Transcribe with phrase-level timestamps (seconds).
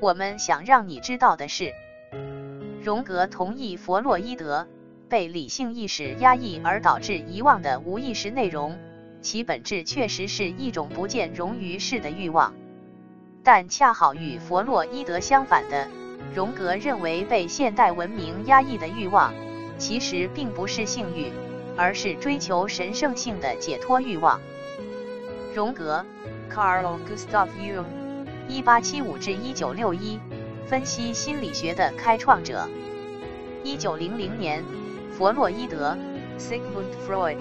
[0.00, 1.74] 我们想让你知道的是，
[2.82, 4.66] 荣格同意弗洛伊德
[5.10, 8.78] 被理性意识压抑而导致遗忘的无意识内容，
[9.20, 12.54] 其本质确实是一种不见容于世的欲望。
[13.44, 15.86] 但恰好与弗洛伊德相反的，
[16.34, 19.34] 荣格认为被现代文明压抑的欲望，
[19.76, 21.30] 其实并不是性欲，
[21.76, 24.40] 而是追求神圣性的解脱欲望。
[25.54, 26.06] 荣格
[26.50, 27.84] Carl Gustav Jung
[28.50, 30.18] （1875 至 1961），
[30.66, 32.68] 分析心理学的开创者。
[33.64, 34.64] 1900年，
[35.16, 35.96] 弗洛伊德
[36.36, 37.38] Sigmund Freud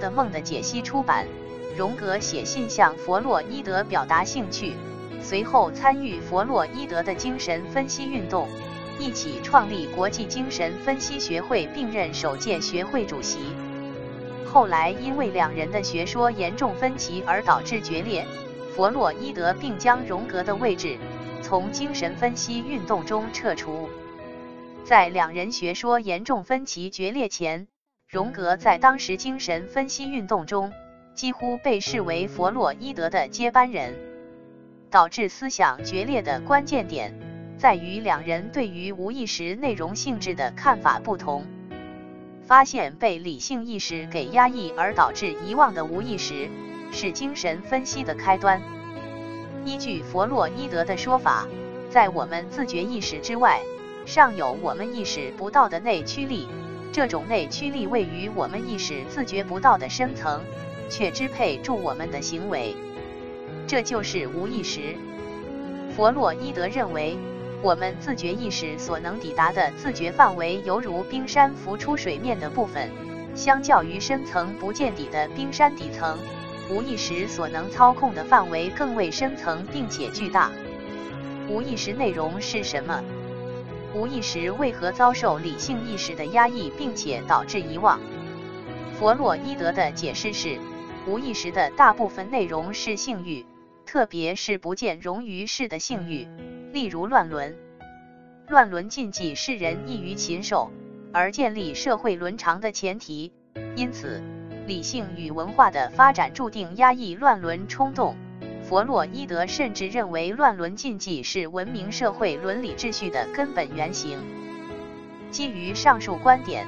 [0.00, 1.28] 的《梦的解析》出版，
[1.76, 4.72] 荣格写信向弗洛伊德表达兴趣。
[5.22, 8.48] 随后参与弗洛伊德的精神分析运动，
[8.98, 13.38] 一起创立国际精神分析学会，并任首届学会主席。
[14.44, 18.26] 后来因为两人的学说严重分歧而导致决裂，
[18.78, 20.98] 弗洛伊德并将荣格的位置
[21.42, 23.90] 从精神分析运动中撤除。
[24.84, 27.66] 在两人学说严重分歧决裂前，
[28.06, 30.72] 荣格在当时精神分析运动中
[31.12, 33.96] 几乎被视为弗洛伊德的接班人。
[34.92, 37.18] 导致思想决裂的关键点，
[37.56, 41.44] 在于两人对于无意识内容性质的看法不同。
[42.46, 46.48] 发现被理性意识给压抑而导致遗忘的无意识，
[46.92, 48.60] 是精神分析的开端。
[49.64, 51.46] 依据弗洛伊德的说法，
[51.90, 53.60] 在我们自觉意识之外，
[54.06, 56.48] 尚有我们意识不到的内驱力，
[56.92, 60.40] 这种内驱力位于我们意识自觉不到的深层，
[60.88, 62.74] 却支配住我们的行为。
[63.66, 64.96] 这就是无意识。
[65.94, 67.18] 弗洛伊德认为，
[67.60, 72.90] 我们自觉意识所能抵达的自觉范围，犹如冰山浮出水面的部分，
[73.34, 76.16] 相较于深层不见底的冰山底层，
[76.70, 80.50] 无意识所能操控的范围更为深层并且巨大。
[81.48, 83.02] 无意识内容是什么？
[83.94, 87.98] 无意识为何遭受理性意识的压抑，并且导致遗忘？
[88.98, 90.58] 弗洛伊德的解释是，
[91.06, 93.46] 无意识的大部分内容是性欲。
[93.86, 96.28] 特别是不见容于世的性欲，
[96.72, 97.56] 例如乱伦。
[98.48, 100.70] 乱伦禁忌是人异于禽兽，
[101.10, 103.32] 而建立社会伦常的前提。
[103.74, 104.22] 因此，
[104.68, 108.14] 理性与文化的发展注定压抑乱伦冲动。
[108.62, 114.18] 弗洛伊德甚至认为，乱伦禁忌是文明社会伦理秩序的根本原型。
[115.30, 116.66] 基于上述观点，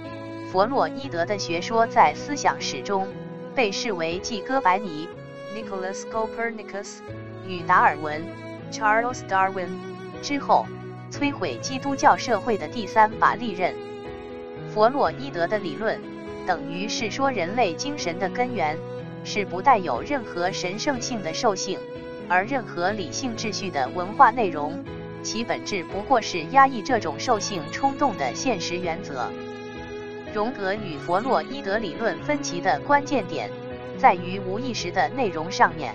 [0.51, 3.07] 弗洛伊德的学说在思想史中
[3.55, 5.07] 被视为继哥白尼。
[5.55, 7.01] Nicholas Copernicus
[7.47, 8.23] 与达尔文
[8.73, 9.69] Charles Darwin
[10.23, 10.65] 之后，
[11.11, 13.75] 摧毁基督教社会的第三把利刃。
[14.73, 16.01] 弗洛伊德的理论
[16.47, 18.77] 等于是说，人类精神的根源
[19.25, 21.79] 是不带有任何神圣性的兽性，
[22.29, 24.85] 而任何理性秩序的文化内容，
[25.23, 29.29] 其本质不过是压抑这种兽性冲动的现实原则。
[30.33, 33.51] 荣格与弗洛伊德理论分歧的关键点。
[33.99, 35.95] 在于无意识的内容上面，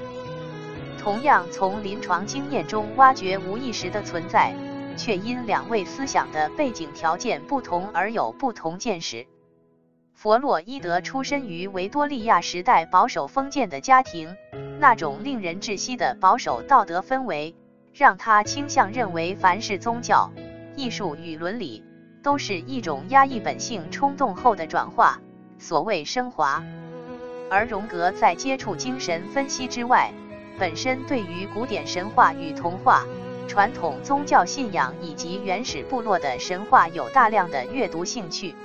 [1.01, 4.53] 同样从临床经验中挖掘无意识的存在，
[4.95, 9.25] 却因两位思想的背景条件不同而有不同见识。
[10.15, 14.37] 弗洛伊德出身于维多利亚时代保守封建的家庭，
[14.79, 17.53] 那种令人窒息的保守道德氛围，
[17.93, 20.31] 让他倾向认为凡是宗教、
[20.77, 21.83] 艺术与伦理，
[22.23, 25.19] 都是一种压抑本性冲动后的转化，
[25.59, 26.63] 所谓升华。
[27.51, 30.13] 而荣格在接触精神分析之外，
[30.57, 33.05] 本身对于古典神话与童话、
[33.49, 38.55] 传统宗教信仰以及原始部落的神话有大量的阅读兴趣。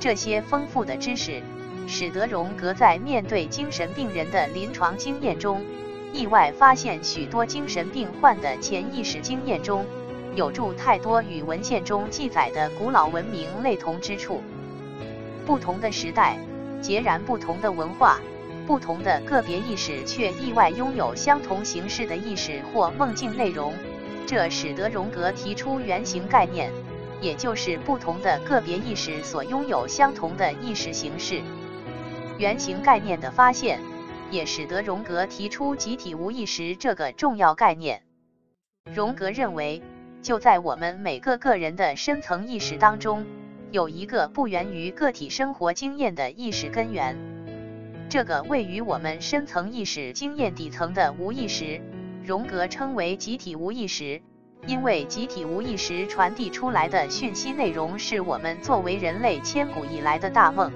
[0.00, 1.42] 这些丰富的知识，
[1.86, 5.60] 使得荣格在面对精神病人的临床经验中，
[6.12, 9.84] 意外发现许多精神病患的潜意识经验中，
[10.34, 14.42] 有著太多与文献中记载的古老文明类同之处。
[15.46, 16.38] 不同的时代。
[16.80, 18.20] 截然不同的文化，
[18.64, 23.74] 不同的个别意识，却意外拥有相同形式的意识或梦境内容。
[24.28, 26.70] 这使得荣格提出原型概念，
[27.20, 31.42] 也就是不同的个别意识所拥有相同的意识形式。
[32.38, 33.80] 原型概念的发现，
[34.30, 38.02] 也使得荣格提出集体无意识这个重要概念。
[38.94, 39.82] 荣格认为，
[40.22, 43.26] 就在我们每个个人的深层意识当中。
[43.70, 47.14] 有一个不源于个体生活经验的意识根源，
[48.08, 51.82] 这个位于我们深层意识经验底层的无意识，
[52.24, 54.22] 荣格称为集体无意识，
[54.68, 60.70] 因为集体无意识传递出来的讯息内容是我们作为人类千古以来的大梦。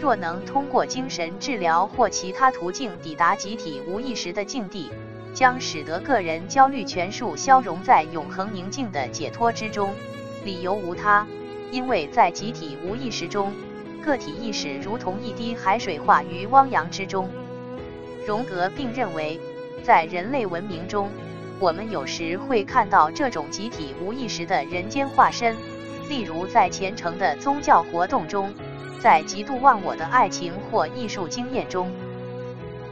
[0.00, 4.88] 若能通过精神治疗或其他途径抵达集体无意识的境地，
[5.34, 9.92] 将使得个人焦虑全数消融在永恒宁静的解脱之中。
[10.44, 11.26] 理由无他，
[11.72, 13.52] 因为在集体无意识中，
[14.00, 17.28] 个体意识如同一滴海水化于汪洋之中。
[18.24, 19.40] 荣格并认为，
[19.82, 21.10] 在人类文明中，
[21.58, 25.56] 我们有时会看到这种集体无意识的人间化身，
[26.08, 28.52] 例如在虔诚的宗教活动中，
[29.00, 31.90] 在极度忘我的爱情或艺术经验中。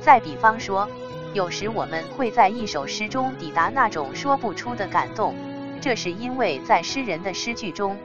[0.01, 0.89] 再比方说，
[1.35, 5.35] 有时我们会在一首诗中抵达那种说不出的感动，
[5.81, 7.99] 这是因为在诗人的诗句中，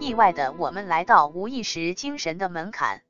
[0.00, 3.02] 意外的我们来到无意识精神的门槛。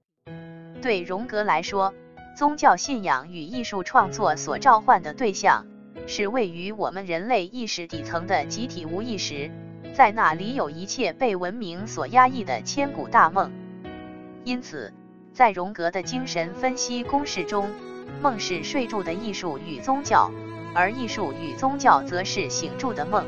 [0.83, 1.95] 对荣格来说，
[2.37, 5.67] 宗教信仰与艺术创作所召唤的对象。
[6.07, 9.51] 是位于我们人类意识底层的集体无意识，
[9.95, 13.51] 在那里有一切被文明所压抑的千古大梦。
[14.45, 14.93] 因此，
[15.33, 17.71] 在荣格的精神分析公式中，
[18.23, 20.31] 梦是睡住的艺术与宗教，
[20.75, 23.25] 而艺术与宗教则是醒住的梦。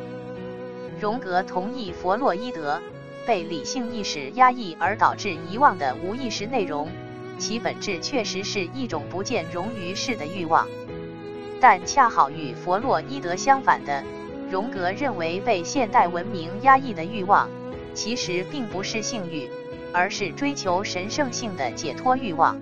[1.01, 2.81] 荣格同意弗洛伊德
[3.27, 6.89] 被理性意识压抑而导致遗忘的无意识内容，
[7.39, 10.69] 其本质确实是一种不见容于世的欲望。
[11.61, 14.05] 但恰好与弗洛伊德相反的，
[14.51, 17.49] 荣格认为被现代文明压抑的欲望，
[17.95, 19.49] 其实并不是性欲，
[19.93, 22.61] 而是追求神圣性的解脱欲望。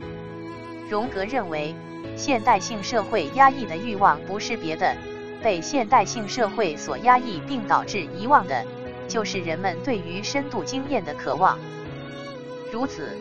[0.88, 1.75] 荣格认为，
[2.16, 4.96] 现代性社会压抑的欲望不是别的，
[5.43, 8.64] 被现代性社会所压抑并导致遗忘的，
[9.06, 11.58] 就是人们对于深度经验的渴望。
[12.72, 13.16] 如此，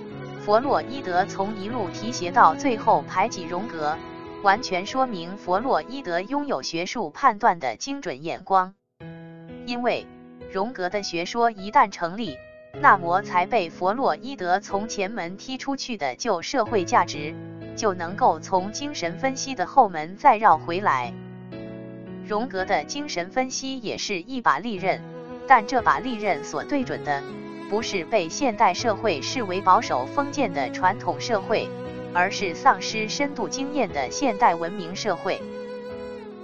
[0.45, 3.97] 弗洛伊德从一路提携到最后排挤荣格。
[4.45, 8.75] 完全说明弗洛伊德拥有学术判断的精准眼光，
[9.65, 10.05] 因为
[10.53, 12.37] 荣格的学说一旦成立，
[12.79, 17.33] 那么才被弗洛伊德从前门踢出去的旧社会价值，
[17.75, 21.11] 就能够从精神分析的后门再绕回来。
[22.27, 25.01] 荣格的精神分析也是一把利刃，
[25.47, 27.23] 但这把利刃所对准的，
[27.67, 31.67] 不是被现代社会视为保守封建的传统社会。
[32.15, 35.41] 而是丧失深度经验的现代文明社会。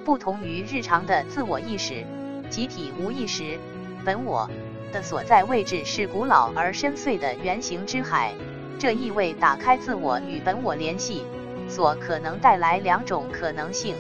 [0.04, 2.06] 不同于日常的自我意识，
[2.50, 3.58] 集体无意识
[4.04, 4.50] 本我
[4.92, 8.34] 的所在位置是古老而深邃的圆形之海。
[8.78, 11.24] 这意味打开自我与本我联系，
[11.70, 13.96] 所可能带来两种可能性：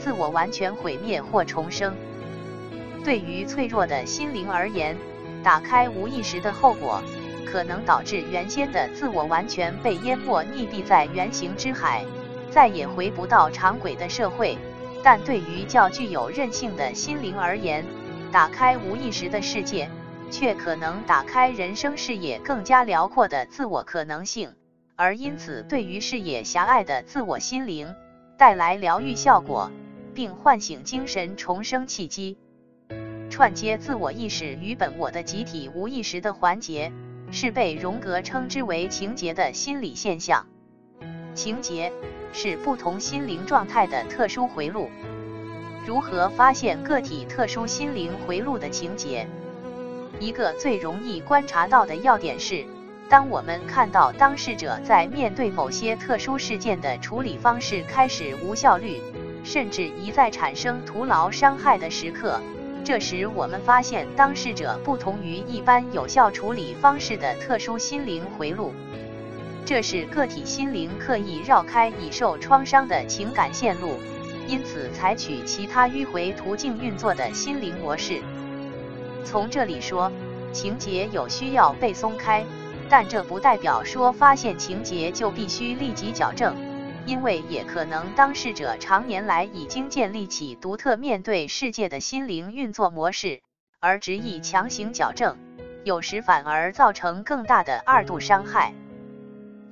[0.00, 1.94] 自我完全毁灭或重生。
[3.04, 4.96] 对于脆弱的心灵而言，
[5.44, 7.00] 打开无意识的后果。
[7.44, 12.04] 可能导致原先的自我完全被淹没，溺毙在原形之海，
[12.50, 14.56] 再也回不到常轨的社会。
[15.04, 17.84] 但对于较具有韧性的心灵而言，
[18.30, 19.90] 打开无意识的世界，
[20.30, 24.54] 却可能打开人生视野更加辽阔的自我可能性，
[24.94, 27.94] 而因此对于视野狭隘的自我心灵
[28.38, 29.72] 带来疗愈效果，
[30.14, 32.38] 并唤醒精神重生契机。
[33.28, 36.92] 串接自我意识与本我的集体无意识的环节。
[37.32, 40.46] 是被荣格称之为情节的心理现象。
[41.34, 41.90] 情节
[42.32, 44.90] 是不同心灵状态的特殊回路。
[45.86, 49.26] 如何发现个体特殊心灵回路的情节？
[50.20, 52.64] 一个最容易观察到的要点是，
[53.08, 59.00] 当我们看到当事者在面对某些特殊事件的处理方式开始无效率，
[59.42, 62.38] 甚至一再产生徒劳伤害的时刻。
[62.84, 68.72] 这时，我们发现当事者不同于一般有效处理方式的特殊心灵回路，
[69.64, 73.96] 这是个体心灵刻意绕开已受创伤的情感线路，
[74.48, 78.20] 因此采取其他迂回途径运作的心灵模式。
[79.24, 80.10] 从这里说，
[80.52, 82.44] 情节有需要被松开，
[82.88, 86.71] 但这不代表说发现情节就必须立即矫正。
[87.06, 93.40] 因为也可能当事者常年来已经建立起独特面对世界的心灵运作模式，
[93.80, 95.36] 而执意强行矫正，
[95.84, 98.72] 有时反而造成更大的二度伤害。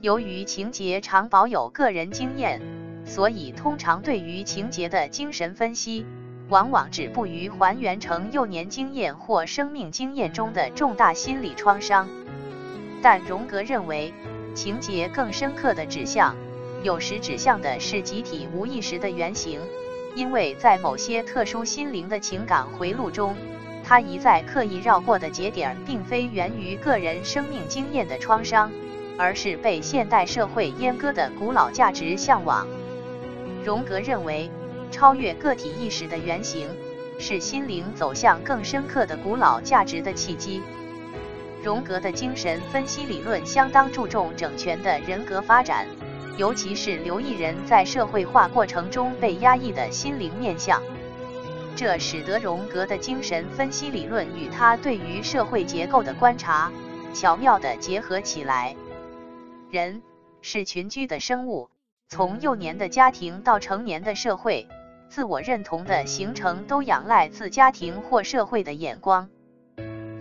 [0.01, 2.61] 由于情节常保有个人经验，
[3.05, 6.05] 所以通常对于情节的精神分析，
[6.49, 12.09] 往往止步于还原成幼年经验或生命经验中的重大心理创伤。
[13.03, 14.13] 但荣格认为，
[14.55, 16.35] 情节更深刻的指向。
[16.83, 19.61] 有时指向的是集体无意识的原型，
[20.15, 23.37] 因为在某些特殊心灵的情感回路中，
[23.85, 28.73] 它一再刻意绕过的节点，并非源于个人生命经验的创伤，
[29.19, 32.67] 而是被现代社会阉割的古老价值向往。
[33.63, 34.51] 荣格认为，
[34.91, 36.67] 超越个体意识的原型，
[37.19, 40.63] 是心灵走向更深刻的古老价值的契机。
[41.63, 45.87] 荣格的精神分析理论相当注重整全的人格发展。
[46.41, 50.83] 尤其是留意人在社会化过程中被压抑的心灵面相。
[51.77, 56.73] 这使得荣格的精神分析理论与他对于社会结构的观察
[57.13, 58.75] 巧妙地结合起来。
[59.71, 60.01] 人
[60.41, 61.69] 是群居的生物，
[62.09, 64.67] 从幼年的家庭到成年的社会，
[65.11, 69.29] 自我认同的形成都仰赖自家庭或社会的眼光。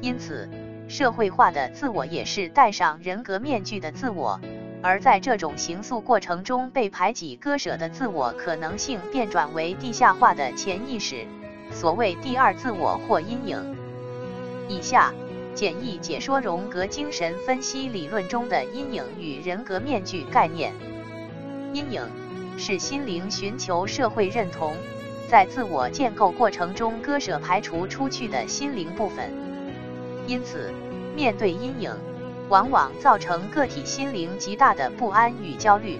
[0.02, 0.50] 因此，
[0.90, 4.42] 社会化的自我也是戴上人格面具的自我。
[4.82, 11.26] 而在这种形塑过程中被排挤割舍的自我可能性变转为地下化的潜意识，
[11.72, 13.76] 所谓第二自我或阴影。
[14.70, 15.14] 以下
[15.54, 20.74] 简易解说荣格精神分析理论中的阴影与人格面具概念。
[21.74, 22.08] 阴影
[22.58, 24.74] 是心灵寻求社会认同，
[25.28, 29.30] 在自我建构过程中割舍排除出去的心灵部分，
[30.26, 30.72] 因此
[31.16, 31.92] 面对阴影。
[32.50, 36.00] 往往造成个体心灵极大的不安与焦虑。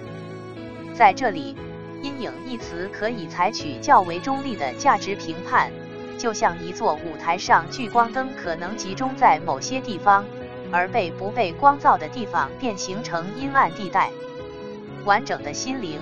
[0.92, 1.56] 在这里
[2.02, 5.70] ，“阴影”一词可以采取较为中立的价值评判，
[6.18, 10.24] 就像一座舞台上聚光灯可能集中在某些地方，
[10.70, 14.10] 而被不被光照的地方便形成阴暗地带。
[15.04, 15.98] 完整的心灵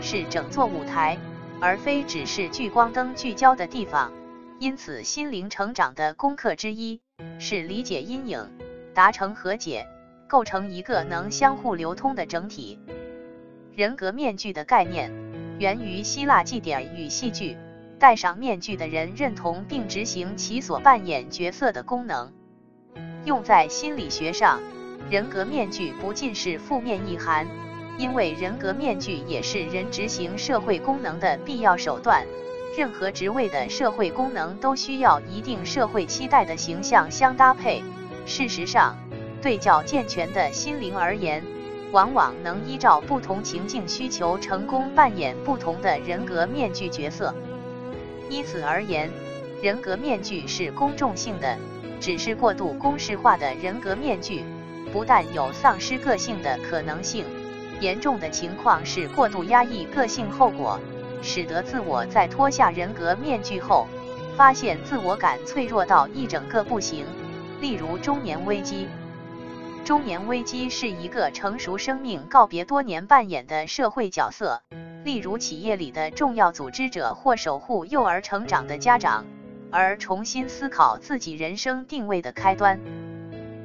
[0.00, 1.16] 是整座舞台，
[1.60, 4.10] 而非只是聚光灯聚焦的地方。
[4.58, 7.00] 因此，心灵成长的功课之一
[7.38, 8.59] 是理解阴影。
[8.94, 9.86] 达成和解，
[10.28, 12.78] 构成一个能相互流通的整体。
[13.74, 15.12] 人格面具的概念
[15.58, 17.56] 源于希腊祭典与戏剧，
[17.98, 22.32] 戴上面具的人认同并执行其所扮演角色的功能。
[23.24, 24.60] 用在心理学上，
[25.10, 27.46] 人格面具不尽是负面意涵，
[27.98, 32.26] 因为人格面具也是人执行社会功能的必要手段。
[32.78, 37.82] 任何职位的社会功能都需要一定社会期待的形象相搭配。
[38.26, 38.96] 事实上，
[39.42, 41.42] 对较健全的心灵而言，
[41.92, 47.34] 往往能依照不同情境需求，成功扮演不同的人格面具角色。
[48.28, 49.10] 依此而言，
[49.62, 51.58] 人格面具是公众性的，
[52.00, 54.44] 只是过度公式化的人格面具，
[54.92, 57.24] 不但有丧失个性的可能性，
[57.80, 60.78] 严重的情况是过度压抑个性，后果
[61.22, 63.88] 使得自我在脱下人格面具后，
[64.36, 67.04] 发现自我感脆弱到一整个不行。
[67.60, 68.88] 例如中年危机，
[69.84, 74.62] 中年危机是一个成熟生命告别多年扮演的社会角色，
[75.04, 79.26] 例如企业里的重要组织者或守护幼儿成长的家长，
[79.70, 82.80] 而重新思考自己人生定位的开端。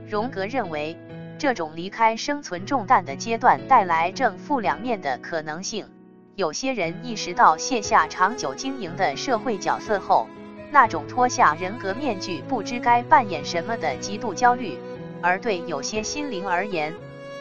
[0.10, 0.98] 荣格认为，
[1.38, 5.88] 这种离开生存重担的阶段带来正负两面的可能性。
[6.36, 10.28] 有些人意识到卸下长久经营的社会角色后。
[10.72, 14.78] 那种脱下人格面具，不知该扮演什么的极度焦虑，
[15.22, 16.94] 而对有些心灵而言，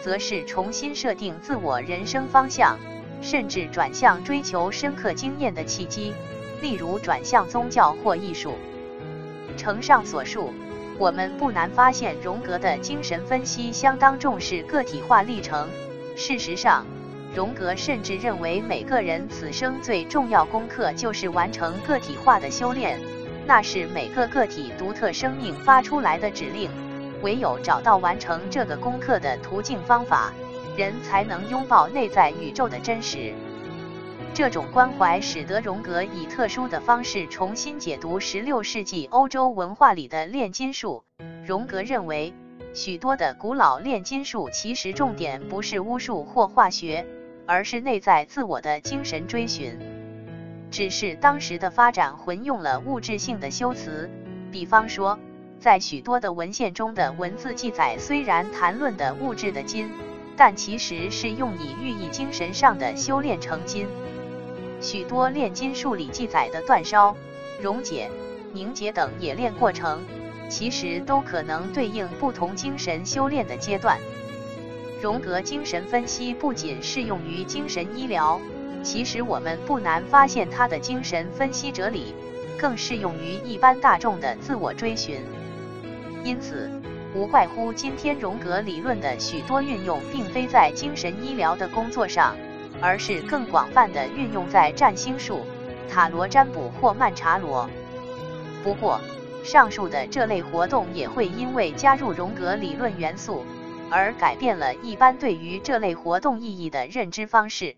[0.03, 2.79] 则是重新设定自我人生方向，
[3.21, 6.15] 甚至转向追求深刻经验的契机，
[6.61, 8.55] 例如转向宗教或艺术。
[9.57, 10.53] 承上所述，
[10.99, 15.69] 我们不难发现，荣格的精神分析相当重视个体化历程。
[16.17, 16.87] 事实上，
[17.35, 23.01] 荣格甚至认为，每个人此生最重要功课就是完成个体化的修炼。
[23.47, 26.71] 那是每个个体独特生命发出来的指令，
[27.23, 30.33] 唯有找到完成这个功课的途径方法，
[30.77, 33.35] 人才能拥抱内在宇宙的真实。
[34.33, 41.05] 这种关怀使得荣格以特殊的方式重新解读16世纪欧洲文化里的炼金术。
[41.47, 42.35] 荣格认为，
[42.73, 47.07] 许多的古老炼金术其实重点不是巫术或化学，
[47.47, 49.79] 而是内在自我的精神追寻。
[50.75, 54.11] 只是当时的发展混用了物质性的修辞，
[54.51, 55.17] 比方说，
[55.61, 59.89] 在许多的文献中的文字记载虽然谈论的物质的金，
[60.37, 63.87] 但其实是用以寓意精神上的修炼成金。
[64.81, 67.17] 许多炼金术里记载的煅烧、
[67.63, 68.11] 溶解、
[68.53, 70.03] 凝结等冶炼过程，
[70.49, 73.97] 其实都可能对应不同精神修炼的阶段。
[75.01, 78.41] 荣格精神分析不仅适用于精神医疗。
[78.85, 82.15] 其实我们不难发现，他的精神分析哲理
[82.59, 85.21] 更适用于一般大众的自我追寻。
[86.23, 86.71] 因此，
[87.15, 92.37] 无怪乎今天荣格理论的许多运用，并非在精神医疗的工作上，
[92.81, 95.41] 而是更广泛的运用在占星术、
[95.91, 97.69] 塔罗占卜或曼查罗。
[98.63, 99.01] 不过，
[99.43, 103.45] 上述的这类活动也会因为加入荣格理论元素，
[103.91, 107.77] 而改变了一般对于这类活动意义的认知方式。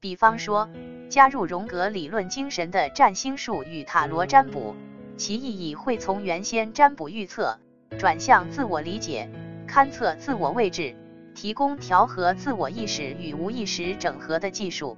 [0.00, 0.68] 比方说，
[1.10, 4.76] 加入荣格理论精神的占星术与塔罗占卜，
[5.16, 7.58] 其意义会从原先占卜预测，
[7.98, 9.28] 转向自我理解、
[9.66, 10.94] 勘测自我位置，
[11.34, 14.96] 提供调和自我意识与无意识整合的技术。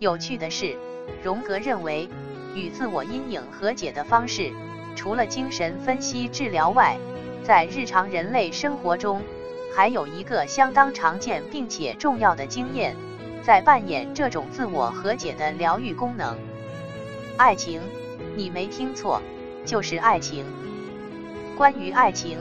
[0.00, 0.76] 有趣的是，
[1.22, 2.08] 荣格认为，
[2.56, 4.50] 与自我阴影和解的方式，
[4.96, 6.98] 除了精神分析治疗外，
[7.44, 9.22] 在日常人类生活中，
[9.76, 12.96] 还有一个相当常见并且重要的经验，
[13.44, 16.36] 在扮演这种自我和解的疗愈功能。
[17.36, 17.80] 爱情，
[18.36, 19.20] 你没听错，
[19.64, 20.46] 就是爱情。
[21.56, 22.38] 关于爱情，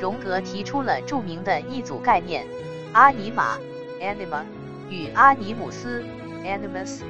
[0.00, 2.46] 荣格提出了著名的一组概念：
[2.92, 3.58] 阿尼玛
[4.00, 4.42] Anima
[4.88, 6.02] 与阿尼姆斯
[6.44, 7.02] Animus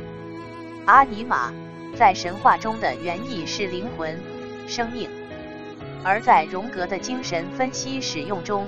[0.84, 1.52] 阿尼玛
[1.96, 4.18] 在神话中的原意是灵魂、
[4.66, 5.08] 生命，
[6.02, 8.66] 而在荣格的精神分析使用中，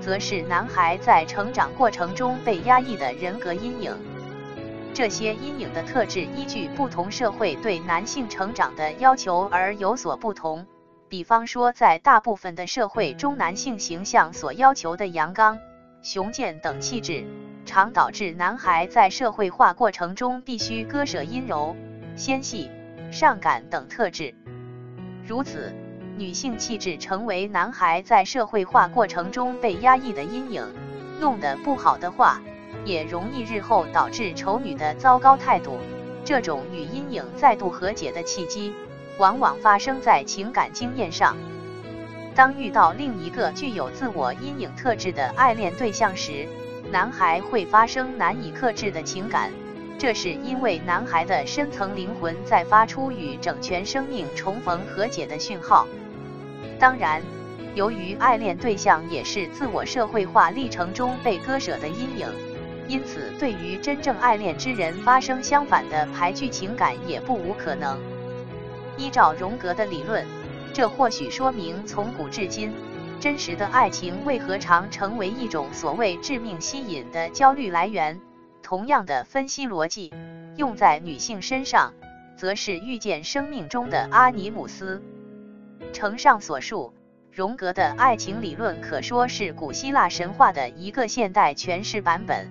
[0.00, 3.94] 则是男孩在成长过程中被压抑的人格阴影。
[4.94, 10.66] 这些阴影的特质依据不同社会对男性成长的要求而有所不同。
[11.08, 15.58] 比方说，在大部分的社会中，男性形象所要求的阳刚、
[16.02, 17.24] 雄健等气质，
[17.64, 21.74] 常导致男孩在社会化过程中必须割舍阴柔、
[22.16, 22.70] 纤细、
[23.10, 24.34] 善感等特质。
[25.26, 25.72] 如此，
[26.18, 30.66] 女性气质成为男孩在社会化过程中被压抑的阴影。
[31.20, 32.40] 弄得不好的话，
[32.84, 35.78] 也容易日后导致丑女的糟糕态度。
[36.24, 38.72] 这种与阴影再度和解的契机，
[39.18, 41.36] 往往发生在情感经验上。
[42.34, 46.46] 当遇到另一个具有自我阴影特质的爱恋对象时，
[46.90, 49.50] 男孩会发生难以克制的情感。
[49.98, 55.86] 这是因为男孩的深层灵魂在发出与整全生命重逢和解的讯号。
[56.78, 57.22] 当然，
[57.74, 62.26] 由于爱恋对象也是自我社会化历程中被割舍的阴影，
[62.92, 67.98] 因此对于真正爱恋之人发生相反的排拒情感也不无可能。
[68.98, 70.26] 依照荣格的理论，
[70.74, 72.70] 这或许说明从古至今，
[73.18, 78.20] 真实的爱情为何常成为一种所谓致命吸引的焦虑来源。
[78.62, 80.12] 同样的分析逻辑，
[80.56, 81.94] 用在女性身上，
[82.36, 85.02] 则是遇见生命中的阿尼姆斯。
[85.94, 86.92] 承上所述，
[87.30, 92.50] 荣格的爱情理论可说是古希腊神话的一个现代诠释版本。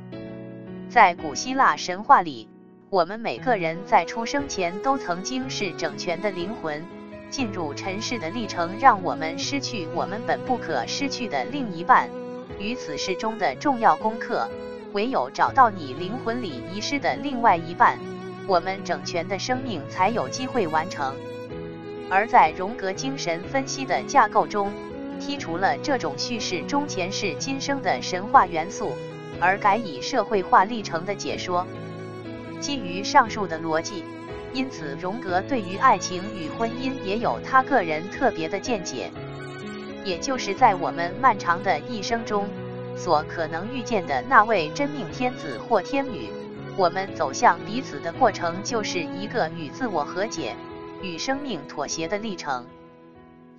[0.91, 2.49] 在古希腊神话里，
[2.89, 6.83] 我们每个人在出生前都曾经是整全的灵魂。
[7.29, 12.09] 进入尘世的历程，让我们失去我们本不可失去的另一半。
[12.59, 14.49] 于此事中的重要功课，
[14.91, 17.97] 唯有找到你灵魂里遗失的另外一半，
[18.45, 21.15] 我们整全的生命才有机会完成。
[22.09, 24.69] 而在荣格精神分析的架构中，
[25.21, 28.91] 剔除了这种叙事中前世今生的神话元素，
[29.41, 31.67] 而改以社会化历程的解说。
[32.61, 34.05] 基于上述的逻辑，
[34.53, 39.09] 因此荣格对于爱情与婚姻也有他个人特别的见解。
[40.03, 42.47] 也就是在我们漫长的一生中，
[42.95, 46.29] 所可能遇见的那位真命天子或天女，
[46.77, 50.55] 我们走向彼此的过程，就是一个与自我和解、
[51.01, 52.65] 与生命妥协的历程。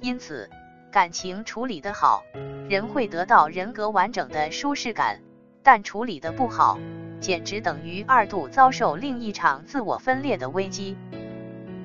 [0.00, 0.50] 因此，
[0.90, 2.22] 感情处理得好，
[2.68, 5.18] 人会得到人格完整的舒适感；
[5.62, 6.78] 但处理的不好，
[7.20, 10.96] 简直等于二度遭受另一场自我分裂的危机。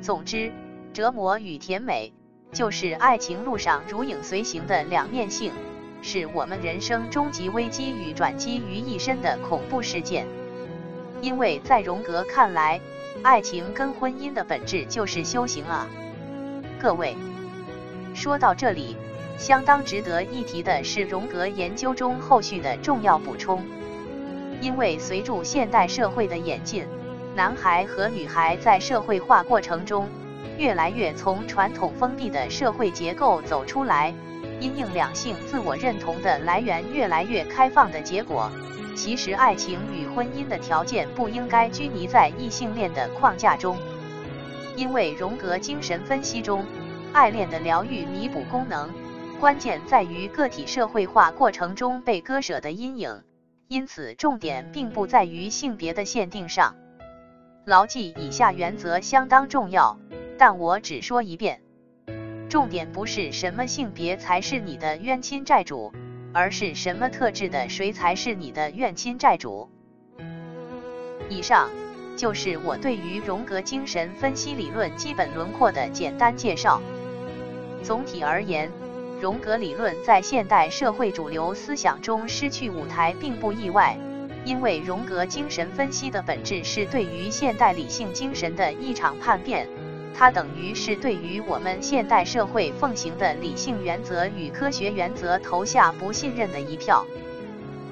[0.01, 0.51] 总之，
[0.93, 2.11] 折磨与甜美，
[2.51, 5.51] 就是爱情路上如影随形的两面性，
[6.01, 10.25] 是我们人生终极危机与转机于一身的恐怖事件。
[11.21, 12.79] 因为在荣格看来，
[13.23, 15.87] 爱情跟婚姻的本质就是修行啊。
[16.79, 17.15] 各位，
[18.13, 18.95] 说到这里，
[19.37, 23.63] 相当值得一提的是荣格研究中后续的重要补充。
[24.59, 26.85] 因为随着现代社会的演进，
[27.35, 30.09] 男孩和女孩在社会化过程中，
[30.57, 34.11] 越来越从传统封闭的社会结构走出来，
[34.59, 38.49] 因应两性自我认同的来源越来越开放的结果，
[38.95, 43.77] 其实爱情与婚姻的条件不应该拘泥在异性恋的框架中。
[44.75, 46.65] 因为荣格精神分析中，
[47.13, 48.89] 爱恋的疗愈弥补功能，
[49.39, 53.23] 关键在于个体社会化过程中被割舍的阴影。
[53.67, 56.75] 因此，重点并不在于性别的限定上。
[57.65, 59.99] 牢记以下原则相当重要，
[60.37, 61.61] 但我只说一遍：
[62.49, 65.91] 重点不是什么性别才是你的冤亲债主，
[66.33, 69.69] 而是什么特质的谁才是你的冤亲债主。
[71.29, 71.69] 以上
[72.15, 76.81] 就是我对于荣格精神分析理论基本轮廓的简单介绍。
[77.83, 78.71] 总体而言，
[79.19, 83.97] 荣格理论在现代社会主流思想中失去舞台并不意外，
[84.45, 89.67] 因为荣格精神分析的本质是对于现代理性精神的一场叛变，
[90.13, 97.03] 它等于是对于我们现代社会奉行的理性原则与科学原则投下不信任的一票。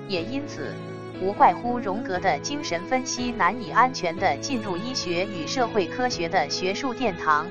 [0.07, 0.75] 也因此，
[1.19, 7.47] 无外乎荣格的精神分析难以安全地进入医学与社会科学的学术殿堂，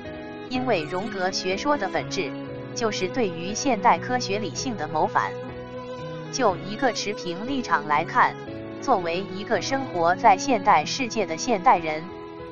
[0.49, 2.31] 因为荣格学说的本质
[2.75, 5.31] 就是对于现代科学理性的谋反。
[6.31, 8.35] 就一个持平立场来看，
[8.81, 12.03] 作为一个生活在现代世界的现代人，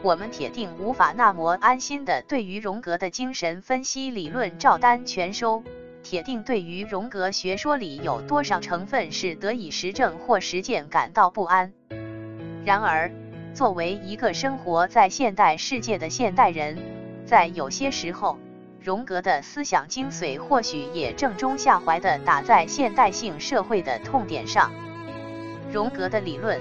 [0.01, 5.61] 我们铁定无法那么安心的对于荣格的精神分析理论照单全收。
[6.01, 11.71] 铁定对于荣格学说里有多少成分是得以实证或实践感到不安。
[12.65, 13.11] 然而，
[13.53, 16.77] 作为一个生活在现代世界的现代人，
[17.25, 18.37] 在有些时候，
[18.83, 24.69] 荣格的思想精髓或许也正中下怀地打在现代性社会的痛点上。
[25.71, 26.59] 荣格的理论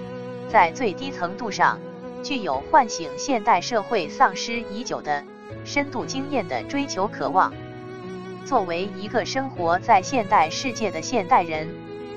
[0.49, 1.81] 在最低程度上
[2.23, 5.25] 具有唤醒现代社会丧失已久的
[5.65, 7.53] 深度经验的追求渴望。
[8.45, 11.69] 作为一个生活在现代世界的现代人，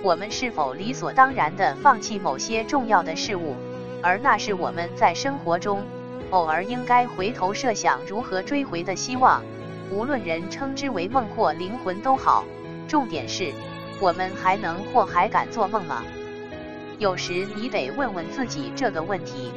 [0.03, 3.55] 我们是否理所当然地放弃某些重要的事物，
[4.03, 5.83] 而那是我们在生活中
[6.29, 9.41] 偶尔应该回头设想如何追回的希望？
[9.95, 12.43] 无论人称之为梦或灵魂都好，
[12.85, 13.53] 重点是，
[14.01, 16.03] 我们还能或还敢做梦吗？
[16.99, 19.53] 有时你得问问自己这个问题。